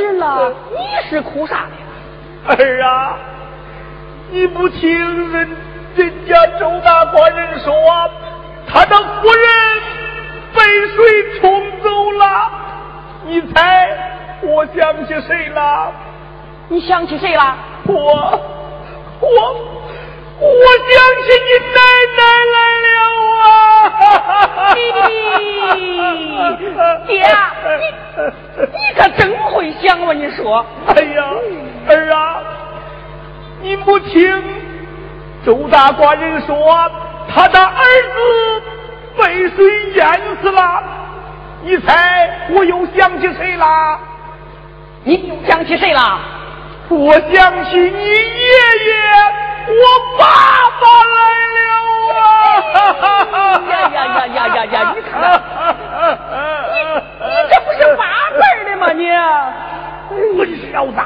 [0.00, 2.56] 人了，你是哭啥的呀？
[2.56, 3.16] 儿啊，
[4.30, 4.90] 你不听
[5.32, 5.48] 人
[5.96, 8.10] 人家周大官人说啊，
[8.66, 9.46] 他的夫人
[10.54, 10.62] 被
[10.94, 12.50] 水冲走了。
[13.26, 13.88] 你猜，
[14.42, 15.92] 我想起谁了？
[16.68, 17.56] 你想起谁了？
[17.86, 17.94] 我，
[19.20, 19.28] 我，
[20.40, 21.80] 我想起你奶
[22.16, 22.56] 奶了。
[27.06, 27.22] 爹，
[27.80, 27.84] 你
[28.78, 30.12] 你可真会想啊！
[30.12, 31.24] 你说，哎呀，
[31.88, 32.42] 儿啊，
[33.62, 34.42] 你不听
[35.44, 36.56] 周大官人说
[37.32, 38.62] 他的儿子
[39.22, 40.06] 被水淹
[40.42, 40.82] 死了？
[41.62, 43.98] 你猜我又想起谁啦？
[45.04, 46.18] 你又想起谁啦？
[46.88, 48.90] 我想起你爷爷。
[49.70, 49.74] 我
[50.18, 50.24] 爸
[50.80, 50.82] 爸
[51.14, 51.18] 来
[51.54, 51.79] 了啊！
[53.70, 54.94] 呀呀呀呀呀呀！
[54.94, 55.10] 你看，
[56.70, 56.76] 你
[57.26, 58.02] 你这不是八
[58.32, 58.40] 辈
[58.70, 58.82] 的吗？
[60.10, 60.38] 你混
[60.72, 60.98] 小子，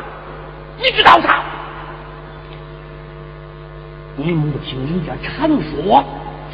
[0.78, 1.42] 你知道他？
[4.16, 6.04] 你母亲人家常说，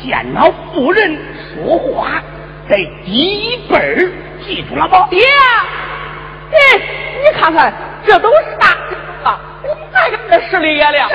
[0.02, 1.18] 见了妇人
[1.54, 2.22] 说话
[2.68, 4.08] 得第一辈
[4.42, 5.06] 记住了吧？
[5.10, 5.20] 爹，
[6.52, 6.56] 哎，
[7.22, 7.72] 你看看，
[8.06, 8.68] 这都是大
[9.30, 9.38] 啊！
[9.62, 11.08] 你再给他使力眼了。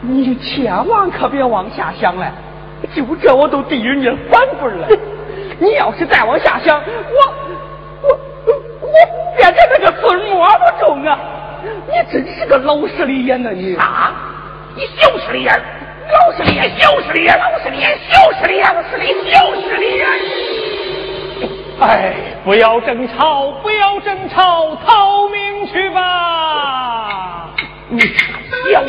[0.00, 2.32] 你千万可别往下想了，
[3.02, 4.88] 就这我都递人家反棍了。
[5.60, 6.84] 你要是再往下想，我
[8.02, 8.08] 我
[8.80, 8.88] 我
[9.36, 11.18] 变成那个孙摸不中啊！
[11.88, 13.74] 你真是个老实的眼呐你！
[13.76, 14.12] 啊，
[14.74, 15.52] 你小实的眼，
[16.12, 20.06] 老实的眼，小实的眼，老实的眼，小实的眼，老实的小实的眼。
[21.80, 27.50] 哎，不要争吵，不要争吵，逃命去吧！
[27.88, 28.00] 你
[28.70, 28.88] 小子！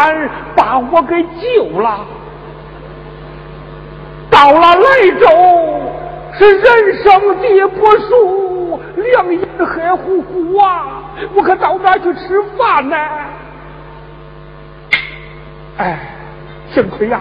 [0.00, 2.00] 俺，把我给救了。
[4.30, 5.26] 到了雷州，
[6.38, 11.02] 是人生地不熟，两眼黑乎乎啊，
[11.34, 12.96] 我可到哪去吃饭呢？
[15.78, 15.98] 哎。
[16.72, 17.20] 幸亏呀，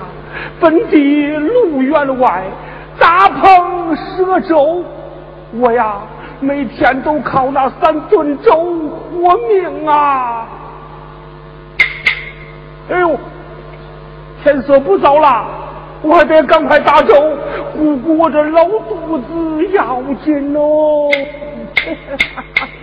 [0.59, 2.43] 本地路员外，
[2.99, 4.83] 大棚蛇粥，
[5.53, 5.95] 我呀
[6.39, 10.45] 每天都靠那三顿粥活命啊！
[12.89, 13.17] 哎呦，
[14.43, 15.45] 天色不早了，
[16.01, 17.13] 我还得赶快打走
[17.73, 21.09] 姑姑我这老肚子要紧哦。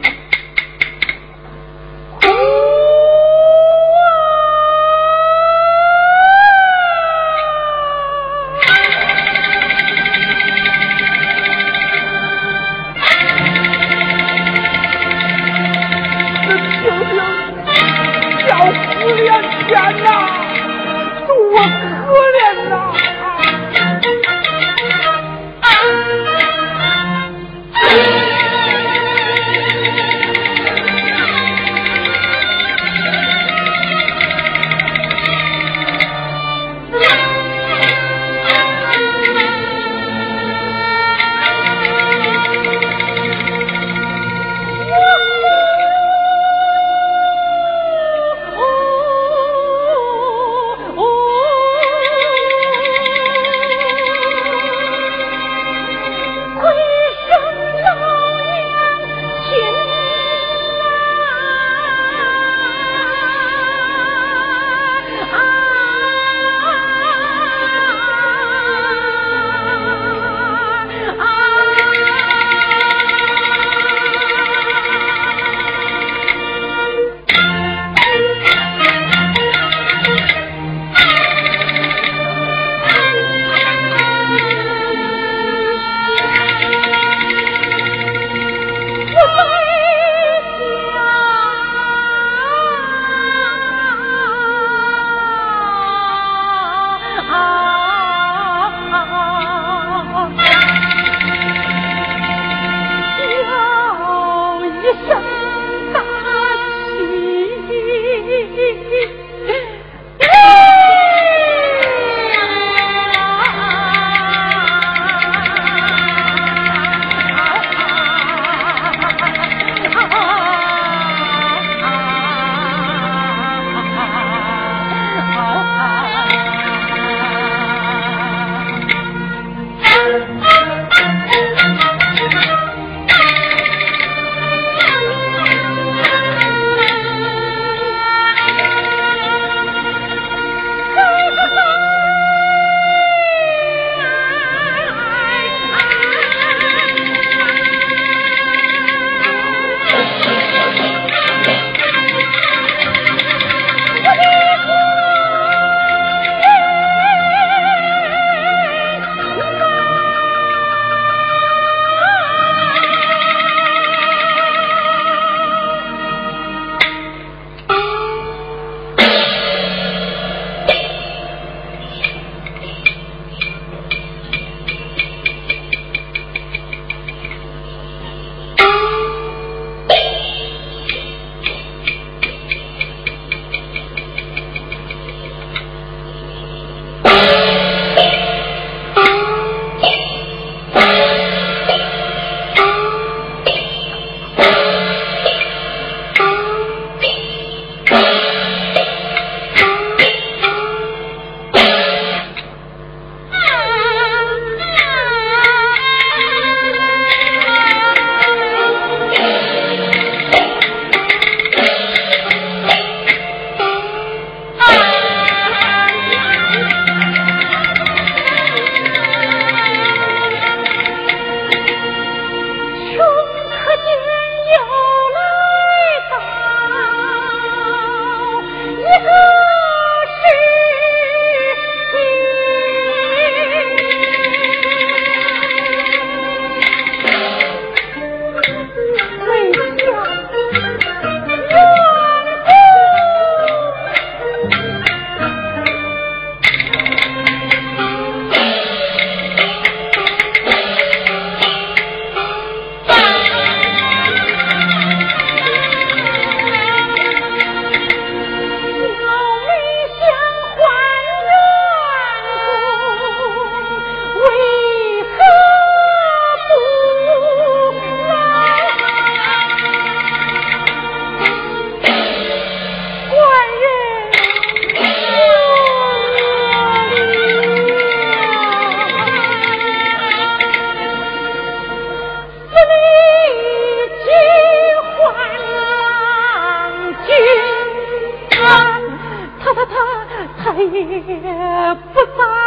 [291.09, 292.46] 也不在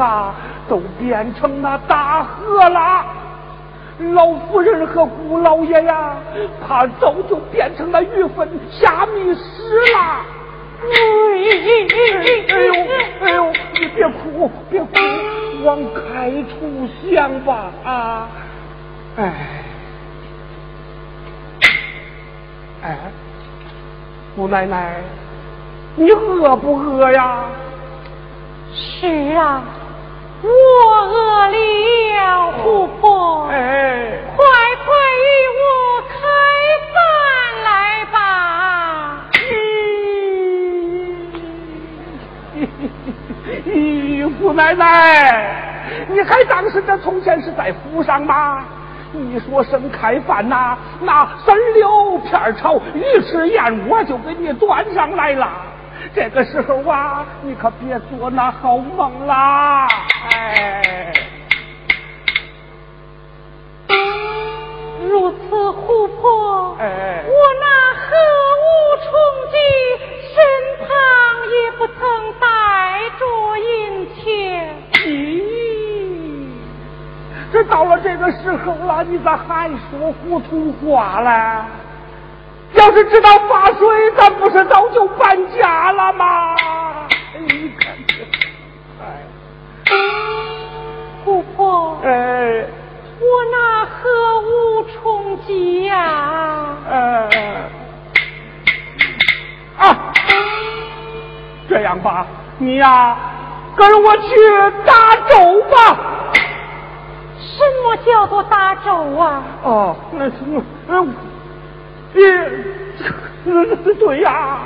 [0.00, 0.34] 啊
[0.68, 3.04] 都变成那大河了。
[4.14, 6.16] 老夫人和姑老爷呀，
[6.66, 9.40] 怕早就变成了鱼粪虾米屎
[9.92, 10.24] 了。
[10.82, 10.88] 哎
[12.56, 12.72] 呦
[13.20, 14.88] 哎呦，你别哭别哭，
[15.64, 18.28] 往开处想吧啊！
[19.18, 19.22] 哎。
[22.82, 22.98] 哎，
[24.34, 25.02] 姑奶奶，
[25.96, 27.44] 你饿不饿呀？
[28.72, 29.62] 是啊，
[30.42, 33.48] 我饿了，婆婆。
[33.50, 34.46] 哎，快
[34.84, 35.26] 快与
[35.60, 35.62] 我
[36.08, 36.14] 开
[36.92, 36.94] 饭
[37.64, 38.16] 来吧。
[43.66, 44.84] 咦，姑奶奶，
[46.08, 48.64] 你还当是这从前是在府上吗？
[49.12, 55.48] 你说声开饭呐，那三溜片炒鱼翅燕窝就给你端上来了。
[56.14, 59.86] 这个时候啊，你可别做那好梦啦！
[60.50, 61.12] 哎，
[65.08, 68.06] 如此琥珀，哎，我那何
[68.58, 68.66] 无
[69.04, 69.08] 冲
[69.50, 69.54] 击，
[70.34, 70.34] 身
[70.80, 70.88] 旁
[71.48, 71.98] 也不曾
[72.40, 72.44] 带
[73.18, 73.22] 着
[73.58, 73.68] 银
[74.16, 74.22] 钱。
[75.04, 75.06] 咦？
[77.52, 81.30] 这到了这个时候了，你咋还说糊涂话嘞？
[82.74, 86.56] 要是知道发水，咱不是早就搬家了吗？
[87.38, 88.14] 你看这，
[89.00, 89.26] 哎，
[92.02, 92.64] 哎，
[93.20, 93.98] 我那何
[94.40, 96.66] 无冲击呀？
[96.90, 97.28] 呃，
[99.78, 100.12] 啊，
[101.68, 102.26] 这样吧，
[102.58, 103.16] 你呀，
[103.76, 104.34] 跟我去
[104.84, 105.98] 打粥吧。
[107.38, 109.42] 什么叫做打粥啊？
[109.62, 110.32] 哦，那是
[110.88, 111.14] 嗯，
[112.14, 112.20] 你
[113.94, 114.58] 对呀，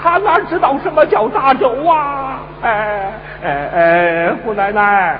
[0.00, 2.40] 他哪知道什么叫打粥啊？
[2.62, 5.18] 哎哎哎，胡奶奶，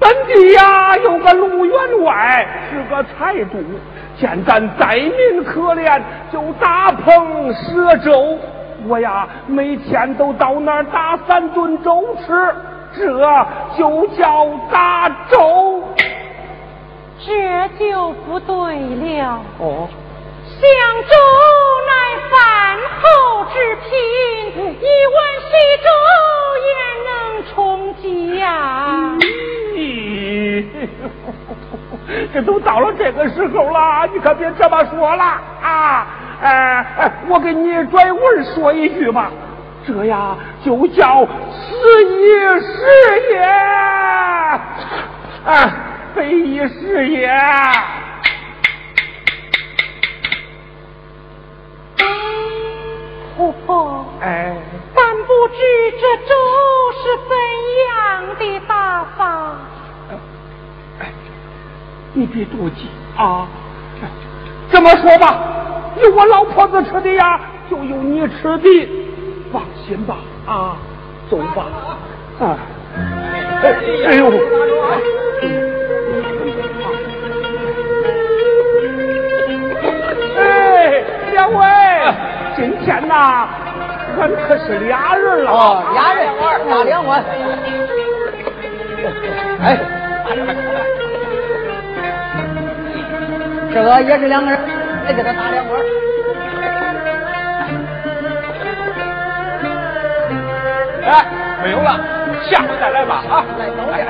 [0.00, 3.58] 本地呀有个卢员外是个财主，
[4.18, 6.00] 见咱灾民可怜，
[6.32, 8.38] 就大棚设粥。
[8.86, 12.54] 我呀每天都到那儿打三顿粥吃。
[12.96, 13.06] 这
[13.76, 15.82] 就叫打粥，
[17.18, 19.42] 这就不对了。
[19.58, 19.86] 哦，
[20.58, 20.62] 香
[21.06, 21.14] 粥
[21.86, 21.92] 乃
[22.30, 23.90] 饭后之品，
[24.56, 25.50] 一碗稀
[25.84, 25.88] 粥
[26.64, 26.70] 也
[27.04, 29.07] 能充饥呀。
[30.62, 30.88] 咦，
[32.32, 35.24] 这都到了这个时候了，你可别这么说了
[35.62, 36.06] 啊！
[36.40, 39.30] 哎哎，我给你转文说一句吧。
[39.86, 42.28] 这呀，就叫此一
[42.60, 43.38] 是也，
[45.44, 45.70] 啊，
[46.14, 47.30] 非一是也。
[53.36, 54.54] 婆婆，哎，
[54.94, 55.56] 但不知
[55.92, 56.34] 这粥。
[57.00, 57.32] 是怎
[57.86, 57.88] 样
[58.38, 59.54] 的打法？
[62.14, 63.46] 你别多急啊！
[64.70, 65.38] 这么说吧，
[66.02, 67.40] 有我老婆子吃的呀，
[67.70, 68.88] 就有你吃的，
[69.52, 70.16] 放心吧
[70.46, 70.76] 啊，
[71.30, 71.66] 走吧
[72.40, 72.58] 啊！
[73.62, 74.32] 哎呦！
[80.38, 81.66] 哎，两位，
[82.56, 83.48] 今天呐，
[84.20, 85.50] 俺可是俩人了。
[85.50, 87.24] 哦，俩人玩打两碗。
[89.60, 89.78] 哎，
[93.78, 94.58] 这个也是两个人，
[95.06, 95.80] 再给他打两碗。
[101.04, 101.24] 哎，
[101.62, 102.00] 没有了，
[102.50, 103.44] 下回再来吧啊！
[103.56, 104.04] 来，走点。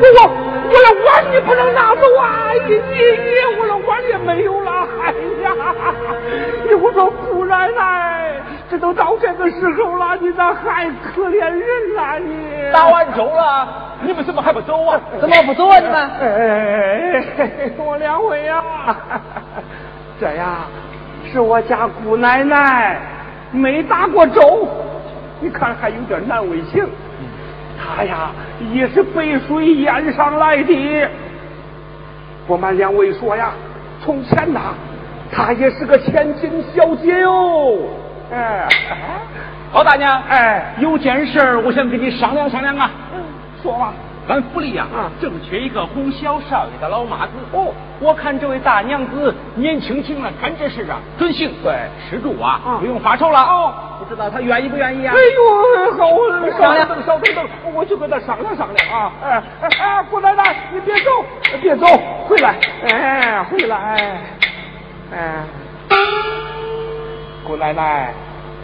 [0.00, 0.16] 我
[0.70, 1.87] 我来碗你不能拿
[2.68, 4.86] 你你你，我的碗也没有了。
[5.02, 5.10] 哎
[5.42, 5.54] 呀，
[6.66, 8.34] 你我说姑奶奶，
[8.70, 12.70] 这都到这个时候了，你咋还可怜人啊你？
[12.70, 13.66] 打完粥了，
[14.02, 15.00] 你们怎么还不走啊？
[15.18, 16.10] 怎么不走啊你们？
[16.20, 17.24] 哎，
[17.78, 18.62] 我两位呀，
[20.20, 20.66] 这呀
[21.32, 23.00] 是我家姑奶奶
[23.50, 24.68] 没打过粥，
[25.40, 26.86] 你看还有点难为情。
[27.80, 28.30] 他呀，
[28.74, 31.08] 也是被水淹上来的。
[32.48, 33.52] 我们两位说呀，
[34.02, 34.72] 从前呐，
[35.30, 37.76] 她也是个千金小姐哟。
[38.32, 38.66] 哎，
[39.74, 42.90] 老大娘，哎，有件事我想跟你商量商量啊。
[43.14, 43.20] 嗯
[43.62, 43.92] 说吧。
[44.28, 44.86] 俺府里呀，
[45.20, 47.32] 正缺一个哄小少爷的老妈子。
[47.52, 51.50] 哦，我看这位大娘子年轻轻的，干这事啊，准行。
[51.62, 51.74] 对，
[52.08, 53.40] 吃住啊，不用发愁了。
[53.40, 55.14] 哦，不知道他愿意不愿意啊？
[55.14, 56.08] 哎呦，好，
[56.58, 59.12] 商量，稍等等，我去跟他商量商量啊。
[59.22, 59.42] 哎
[59.78, 61.10] 哎，姑奶奶，你别走，
[61.60, 61.86] 别走，
[62.26, 62.54] 回来，
[62.88, 64.20] 哎，回来，
[65.12, 65.44] 哎，
[67.46, 68.12] 姑奶奶，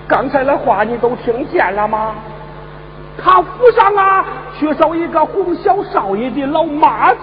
[0.08, 2.14] 刚才的话你都听见了吗？
[3.22, 4.24] 他府上啊，
[4.58, 7.20] 缺少一个哄小少爷的老妈子，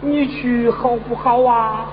[0.00, 1.86] 你去好不好啊？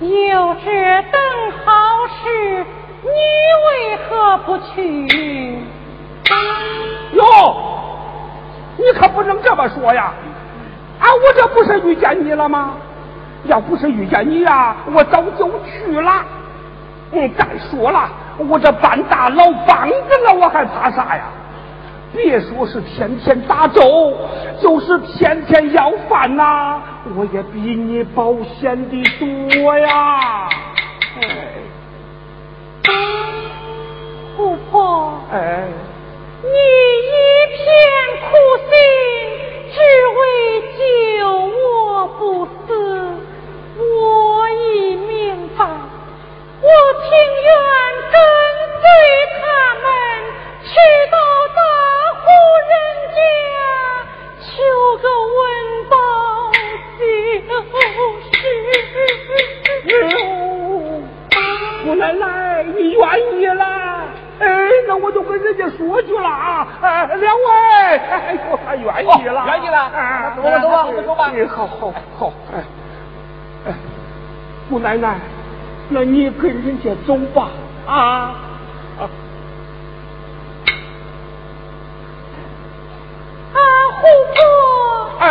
[0.00, 1.20] 有这等
[1.64, 2.64] 好事，
[3.02, 5.62] 你为何不去？
[7.12, 7.22] 哟，
[8.76, 10.12] 你可不能这么说呀！
[11.00, 12.74] 啊，我这不是遇见你了吗？
[13.44, 16.24] 要不是遇见你呀，我早就去了。
[17.12, 19.94] 嗯，再说了，我这半大老房子
[20.26, 21.24] 了，我还怕啥呀？
[22.12, 24.12] 别说是天天打粥，
[24.60, 26.80] 就是天天要饭呐，
[27.16, 30.48] 我也比你保险的多呀。
[34.88, 35.68] 姑婆，哎，
[36.42, 37.12] 你一
[37.52, 37.60] 片
[38.24, 38.26] 苦
[38.70, 38.72] 心，
[39.74, 39.76] 只
[40.16, 40.20] 为
[40.78, 40.80] 救
[41.28, 42.58] 我不死，
[43.76, 45.12] 我已明
[45.58, 45.60] 白，
[46.62, 46.68] 我
[47.02, 47.06] 情
[47.44, 47.48] 愿
[48.12, 48.16] 跟
[48.80, 48.82] 随
[49.38, 49.84] 他们
[50.64, 50.70] 去
[51.10, 51.16] 到
[51.54, 51.60] 大。
[52.20, 52.26] 户
[52.68, 52.72] 人
[53.14, 53.18] 家
[54.40, 54.48] 求
[54.96, 55.04] 个
[55.36, 55.38] 温
[55.90, 55.94] 饱
[56.98, 57.04] 就
[58.24, 58.26] 是。
[61.84, 62.24] 姑奶奶，
[62.74, 63.00] 你愿
[63.40, 63.62] 意了？
[64.40, 64.46] 哎，
[64.86, 66.66] 那我就跟人家说去了啊！
[66.80, 69.78] 哎，两位，哎呦，他愿意了，愿意了。
[69.78, 71.30] 啊，走吧，走吧，我们走吧。
[71.34, 72.64] 哎，好好好，哎
[73.66, 73.74] 哎，
[74.70, 75.16] 姑奶奶，
[75.88, 77.48] 那你跟人家走吧，
[77.86, 78.34] 啊。
[84.00, 85.26] 姑婆，哎，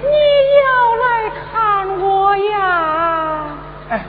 [0.00, 0.14] 你
[0.62, 0.66] 要
[1.02, 1.04] 来
[1.50, 1.50] 看
[2.00, 3.46] 我呀？
[3.90, 4.04] 哎，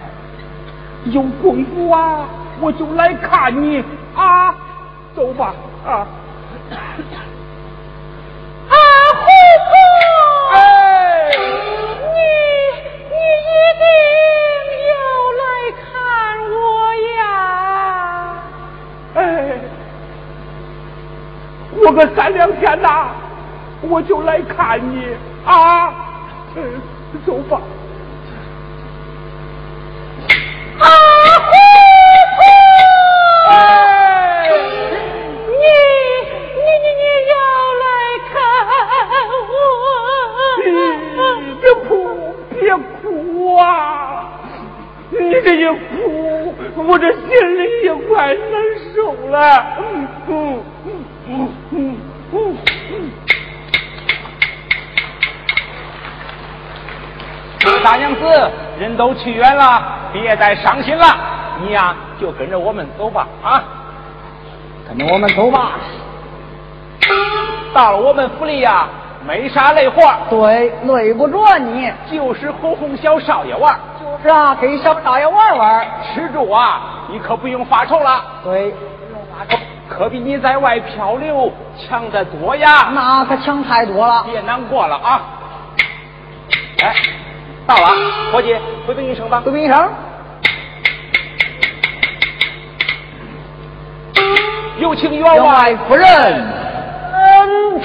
[1.06, 2.30] 有功夫啊，
[2.62, 3.84] 我就来看你
[4.16, 4.56] 啊，
[5.16, 5.54] 走吧
[5.86, 6.08] 啊。
[8.70, 8.76] 啊，
[9.16, 9.26] 虎
[9.68, 9.74] 婆，
[10.54, 10.58] 哎，
[11.38, 11.42] 你
[13.10, 13.16] 你
[13.50, 13.84] 一定
[14.90, 14.94] 要
[15.42, 15.44] 来
[15.82, 15.84] 看
[16.52, 16.56] 我
[17.20, 17.22] 呀？
[19.16, 19.18] 哎，
[21.80, 22.88] 过个三两天呐。
[23.86, 25.14] 我就来看你
[25.46, 25.94] 啊，
[27.26, 27.60] 走吧。
[46.94, 47.26] 我这心
[47.58, 48.62] 里也快难
[48.94, 49.66] 受了。
[49.80, 50.62] 嗯嗯
[51.28, 51.98] 嗯嗯
[52.92, 53.12] 嗯。
[57.84, 59.82] 大娘子，人都去远了，
[60.14, 61.04] 别再伤心了。
[61.62, 63.64] 你呀，就跟着我们走吧，啊，
[64.88, 65.72] 跟着我们走吧。
[67.74, 68.88] 到了我们府里呀，
[69.26, 70.00] 没啥累活。
[70.30, 71.92] 对，累不着你。
[72.12, 73.76] 就是哄哄小少爷玩。
[74.04, 75.88] 就是啊，给小少爷玩玩。
[76.14, 78.22] 吃住啊，你可不用发愁了。
[78.44, 82.92] 对，不用发愁，可比你在外漂流强得多呀。
[82.94, 84.26] 那可强太多了。
[84.30, 85.22] 别难过了啊。
[86.84, 86.94] 哎，
[87.66, 87.94] 到了，
[88.34, 89.42] 伙计，回禀一声吧。
[89.46, 89.90] 回禀一声。
[94.80, 96.06] 有请员外夫人。
[97.14, 97.80] 恩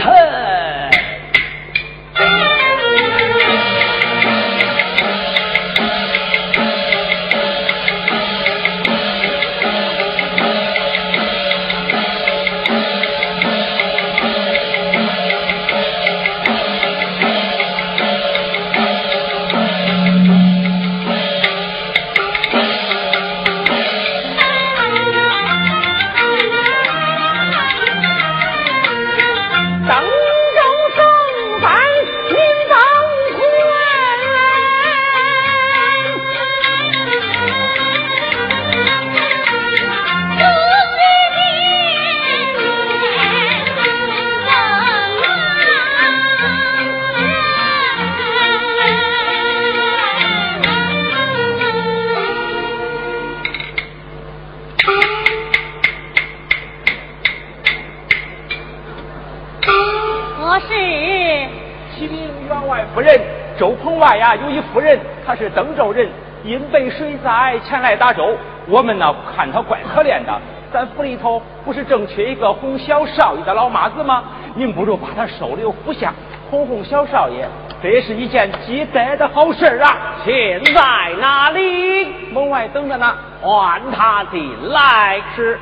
[63.98, 66.08] 外呀，有一夫人，她是登州人，
[66.44, 68.36] 因被水灾前来打州。
[68.66, 70.40] 我们呢，看她怪可怜的。
[70.72, 74.24] 咱府里头不是正缺一个哄小少爷的老妈子吗？
[74.54, 76.12] 您不如把她收留府下，
[76.50, 77.46] 哄哄小少爷，
[77.82, 79.96] 这也是一件积德的好事啊！
[80.24, 80.82] 现在
[81.20, 82.06] 哪里？
[82.32, 85.20] 门外等着呢，唤他进来。
[85.34, 85.58] 吃。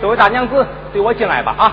[0.00, 1.72] 这位大娘子，随我进来吧啊！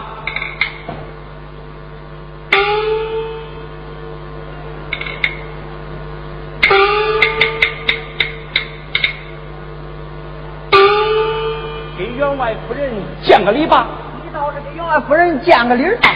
[12.68, 12.92] 夫人
[13.24, 13.88] 见个礼吧，
[14.24, 16.10] 你倒是给员外夫人见个礼吧。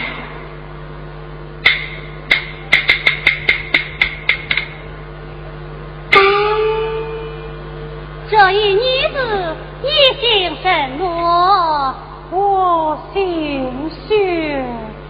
[8.30, 8.80] 这一女
[9.14, 9.88] 子，你
[10.20, 11.94] 姓什么？
[12.30, 14.62] 我姓薛。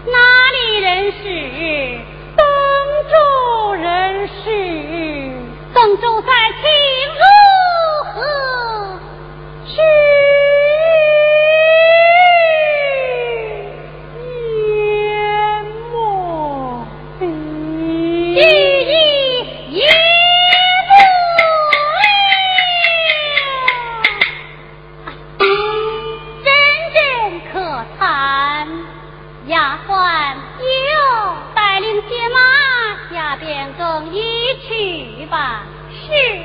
[0.07, 0.17] 哪
[0.55, 1.23] 里人士？
[2.37, 2.47] 登
[3.11, 4.33] 州人士。
[5.75, 6.29] 登州在
[6.61, 6.63] 清
[36.09, 36.38] 要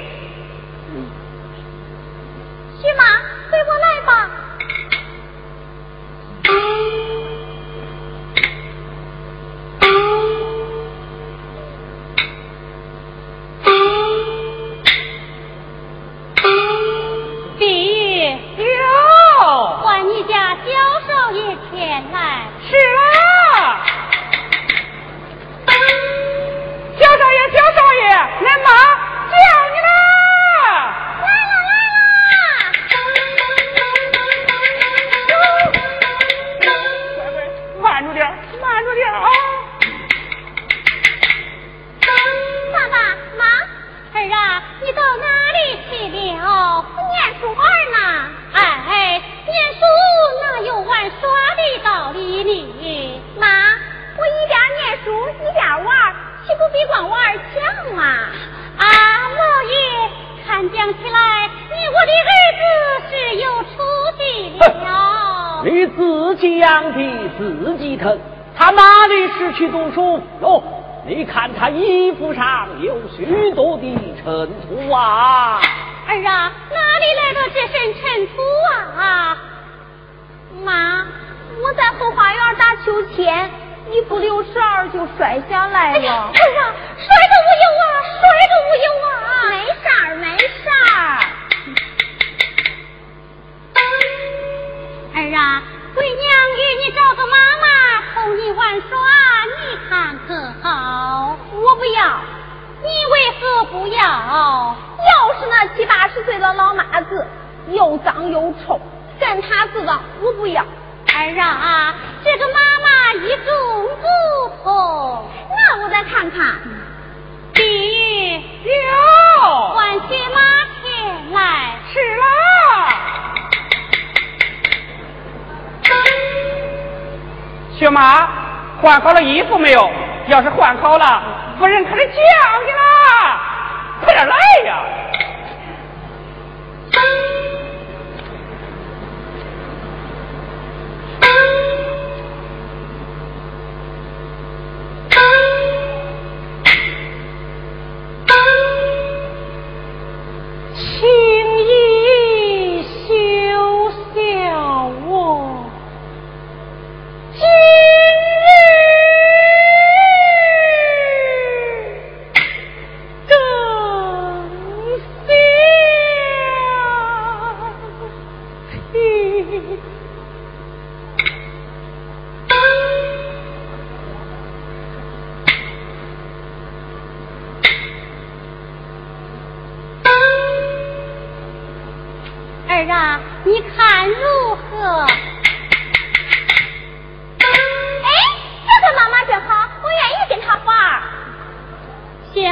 [130.63, 131.21] 要是换好了，
[131.59, 132.15] 夫人可是将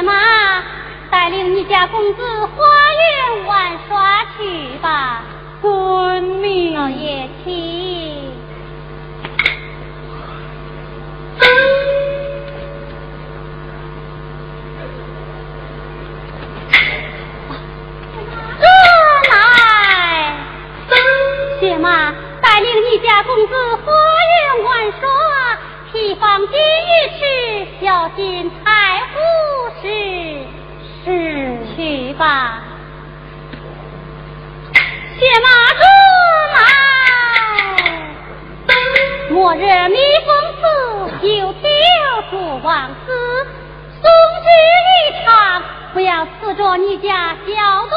[0.02, 0.12] 马，
[1.10, 5.22] 带领你家公子花园玩耍去吧。
[5.60, 6.74] 遵命。
[6.74, 8.32] 老爷，请。
[18.58, 18.64] 啊、
[19.30, 20.34] 来，
[21.60, 25.08] 谢马，带领你家公子花园玩耍，
[25.92, 26.58] 提防金
[27.18, 28.50] 去，小心。
[32.22, 32.62] 吧。
[35.18, 35.82] 谢马驸
[36.54, 36.56] 马，
[39.30, 39.58] 末日
[39.88, 40.62] 弥封寺
[41.26, 41.62] 有天
[42.30, 43.10] 子王子，
[44.00, 44.06] 送
[44.40, 44.46] 去
[44.94, 45.26] 一场，
[45.92, 47.50] 不要刺着你家小
[47.82, 47.96] 路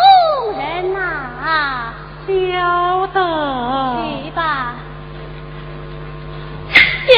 [0.58, 1.94] 人呐、啊。
[2.26, 2.34] 晓。
[3.06, 4.74] 去吧。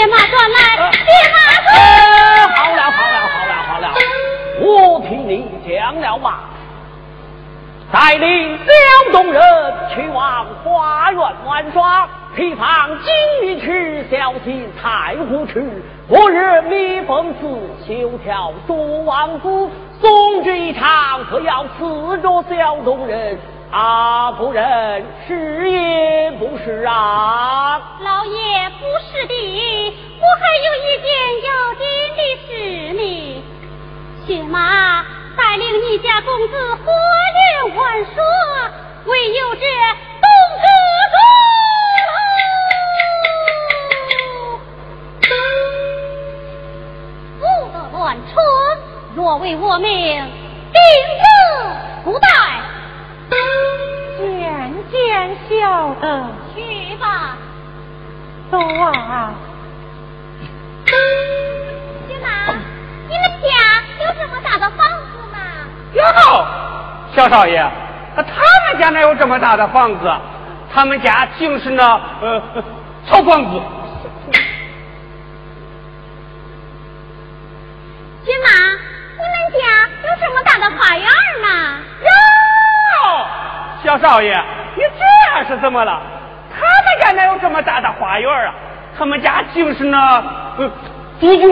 [0.09, 0.83] 马来，马、
[2.53, 3.85] 好了好了好了好了，
[4.59, 5.31] 我凭你
[5.65, 6.46] 讲了嘛。
[7.91, 9.41] 带领小东人
[9.93, 17.47] 去往花园玩耍提防金鱼去小心太湖池昨日迷风刺
[17.87, 19.71] 休条诸王府
[20.01, 23.37] 送之一场可要刺着小东人
[23.71, 31.07] 啊不人是也不是啊老爷不是的我还有一件
[31.47, 31.83] 要紧
[32.17, 33.43] 的事呢
[34.25, 35.05] 谢妈
[35.37, 36.91] 带领你家公子活
[37.37, 38.23] 跃万说，
[39.05, 39.61] 唯有这
[40.19, 40.27] 东
[40.61, 40.65] 哥
[41.13, 41.15] 哥。
[47.39, 48.29] 不得乱出，
[49.15, 49.89] 若为我命，
[50.73, 50.81] 定
[51.19, 51.23] 死
[52.03, 52.27] 不带。
[54.09, 56.03] 渐渐晓得，
[56.55, 57.37] 去吧，
[58.49, 59.35] 走啊！
[62.07, 62.25] 爹妈，
[63.07, 63.45] 你们家
[63.99, 65.06] 有这么大的房子？
[67.29, 67.59] 少爷，
[68.15, 70.11] 他们家哪有这么大的房子？
[70.73, 72.41] 他们家竟是那呃
[73.07, 73.61] 草房子。
[78.23, 78.49] 亲妈，
[79.15, 79.57] 你们家
[80.03, 81.05] 有这么大的花园
[81.41, 81.79] 吗？
[82.01, 82.07] 哟。
[83.83, 84.33] 小少爷，
[84.75, 86.01] 你这是怎么了？
[86.53, 88.53] 他们家哪有这么大的花园啊？
[88.97, 90.23] 他们家竟是那
[90.57, 90.69] 呃
[91.19, 91.41] 猪圈。
[91.41, 91.49] 谁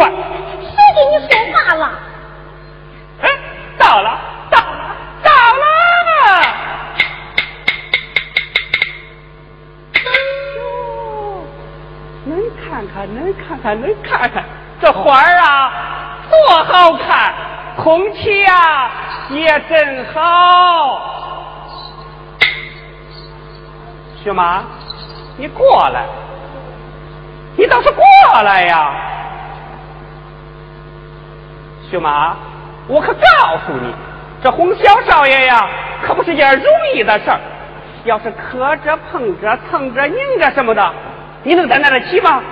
[0.93, 1.91] 给你说话了？
[3.95, 4.19] 到了，
[4.51, 4.65] 到了。
[12.69, 14.43] 看看，能看看，能看看，
[14.81, 15.71] 这花儿啊，
[16.29, 17.33] 多好看！
[17.77, 18.91] 空气呀，
[19.29, 20.19] 也真好。
[24.21, 24.63] 薛妈，
[25.37, 26.05] 你过来，
[27.55, 28.91] 你倒是过来呀！
[31.89, 32.35] 薛妈，
[32.87, 33.93] 我可告诉你，
[34.43, 35.67] 这哄小少爷呀，
[36.03, 37.39] 可不是件容易的事儿。
[38.03, 40.93] 要是磕着、碰着、蹭着、拧着什么的，
[41.43, 42.43] 你能担待得起吗？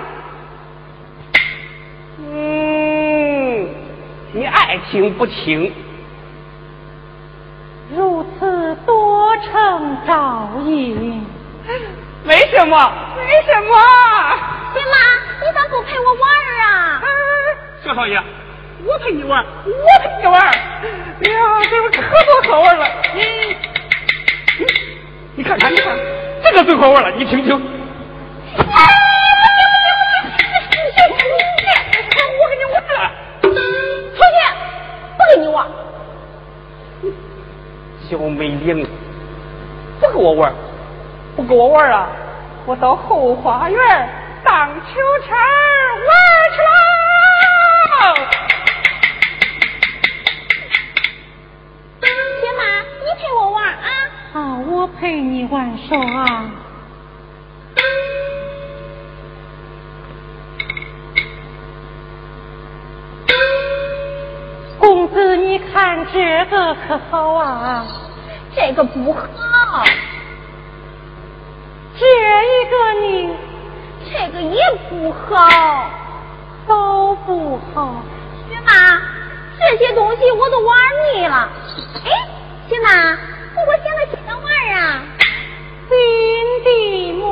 [2.18, 3.68] 嗯
[4.32, 5.72] 你爱听不听？
[7.94, 11.24] 如此多成照应，
[12.24, 12.92] 为什么？
[13.16, 13.76] 为什么？
[14.72, 14.96] 爹妈，
[15.46, 16.22] 你咋不陪我玩
[16.66, 17.00] 啊？
[17.84, 18.20] 小少爷，
[18.86, 19.70] 我陪你玩，我
[20.02, 20.40] 陪你玩。
[20.40, 20.50] 哎
[21.30, 21.38] 呀，
[21.70, 22.86] 这是可多好玩了。
[23.14, 23.56] 你，
[25.36, 25.96] 你看看，你看，
[26.42, 26.74] 这个最。
[26.74, 27.54] 好玩了，你听听。
[28.58, 28.64] 哎，
[32.40, 33.10] 我跟你玩了，
[33.40, 33.58] 同学，
[35.16, 35.66] 不跟你玩。
[38.02, 38.86] 小美玲，
[40.00, 40.52] 不跟我玩，
[41.36, 42.08] 不跟我玩啊！
[42.66, 43.78] 我到后花园
[44.44, 45.44] 荡秋千玩
[55.04, 55.98] 陪你玩耍。
[64.78, 67.86] 公子，你看这个可好啊？
[68.56, 69.84] 这个不好。
[71.98, 73.36] 这一个呢？
[74.10, 75.90] 这个也不好。
[76.66, 78.02] 都不好。
[78.48, 79.02] 雪妈，
[79.58, 80.78] 这些东西我都玩
[81.12, 81.50] 腻了。
[82.06, 82.10] 哎，
[82.70, 83.18] 雪妈，
[83.56, 84.44] 你给我想个新的玩
[84.74, 85.06] 啊？
[85.88, 85.94] 新
[86.64, 86.68] 的
[87.12, 87.22] 么？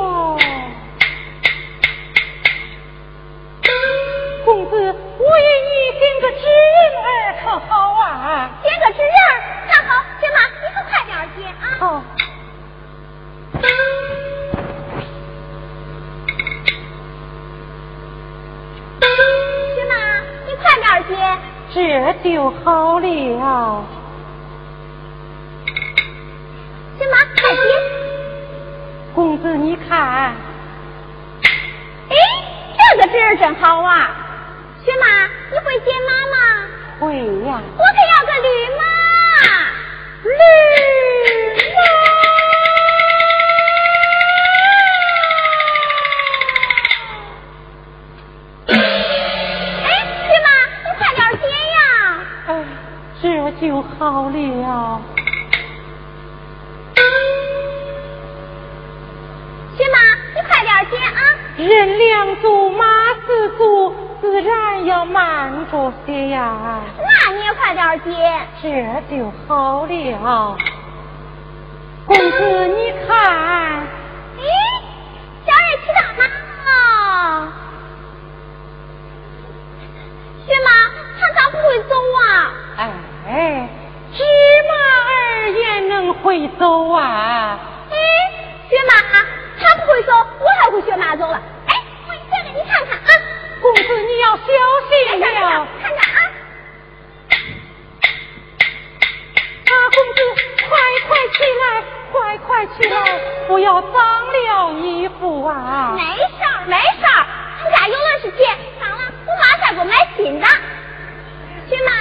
[4.45, 4.71] 公子，
[5.19, 5.69] 我给你
[5.99, 8.49] 点个纸人儿可好啊？
[8.61, 9.31] 点个纸人儿，
[9.67, 9.89] 那好，
[10.21, 11.61] 雪妈，你可快点点啊！
[11.79, 11.83] 好。
[19.75, 19.91] 雪妈，
[20.47, 21.13] 你快点点。
[21.73, 21.75] 这
[22.23, 23.05] 就好了。
[26.99, 27.67] 雪妈，快点。
[29.13, 30.33] 公子，你看。
[32.09, 32.15] 哎，
[32.77, 34.15] 这个纸儿真好啊！
[34.85, 36.37] 雪妈，你会接马吗？
[36.99, 37.61] 会呀。
[37.77, 38.81] 我可要个绿马。
[40.23, 40.31] 绿
[41.75, 41.77] 马。
[49.83, 49.85] 哎，
[50.27, 50.47] 雪妈，
[50.81, 51.83] 你快点接呀！
[52.47, 52.49] 哎，
[53.21, 53.23] 这
[53.59, 55.12] 就好了。
[61.55, 62.83] 人两足，马
[63.25, 66.81] 四足，自然要慢着些呀。
[66.97, 68.69] 那你也快点接，这
[69.15, 70.57] 就好了。
[72.07, 73.83] 公子，你看，
[74.39, 74.41] 咦，
[75.45, 76.21] 小人骑到哪
[76.65, 77.47] 了？
[80.47, 80.69] 雪妈，
[81.19, 82.25] 他咋不会走啊？
[83.29, 83.69] 哎，
[84.11, 84.23] 芝
[84.67, 84.73] 麻
[85.07, 85.11] 儿
[85.51, 87.59] 也能会走啊。
[90.73, 91.39] 我还会学马走了。
[91.67, 91.75] 哎，
[92.07, 93.09] 我再给你看看啊。
[93.61, 94.43] 公子，你要小
[94.89, 95.67] 心了。
[95.83, 96.17] 看看啊。
[99.69, 100.19] 啊，公子，
[100.67, 100.71] 快
[101.07, 101.63] 快起来，
[102.11, 102.95] 快快起来，
[103.47, 105.93] 不要脏了衣服啊。
[105.95, 107.25] 没事儿，没事儿，
[107.65, 108.97] 俺家有的是钱，脏了
[109.27, 110.47] 我妈再给我买新的。
[111.69, 111.91] 雪妈，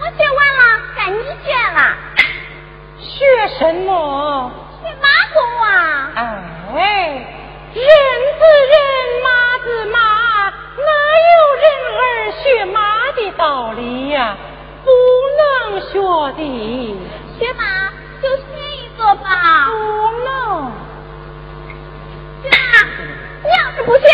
[0.00, 1.94] 我学完了，该你学了。
[2.98, 4.50] 学什么？
[4.82, 6.12] 学马工啊。
[6.76, 7.25] 哎，
[8.46, 8.74] 人，
[9.22, 9.28] 马
[9.58, 9.98] 子马，
[10.76, 10.88] 哪
[11.32, 11.64] 有人
[11.98, 12.00] 儿
[12.42, 12.78] 学马
[13.12, 14.36] 的道理呀？
[14.84, 14.90] 不
[15.38, 15.92] 能学
[16.36, 16.40] 的。
[17.38, 17.62] 学马
[18.22, 18.42] 就学
[18.76, 19.68] 一个吧。
[19.70, 19.74] 不
[20.24, 20.26] 能。
[22.42, 22.54] 雪妈，
[23.42, 24.06] 你要是不学，